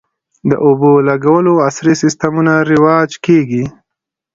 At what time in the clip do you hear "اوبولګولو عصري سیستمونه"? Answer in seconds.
0.65-2.53